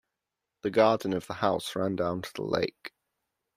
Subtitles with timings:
[0.63, 2.91] The garden of the house ran down to the lake.